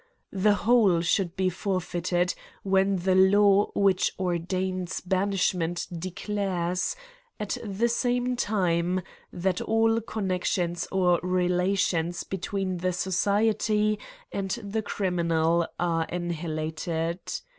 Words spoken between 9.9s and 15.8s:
connections or relations between the society and the criminal